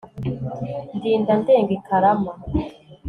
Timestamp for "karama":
1.87-2.33